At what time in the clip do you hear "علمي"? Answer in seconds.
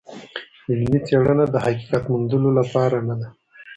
0.69-0.99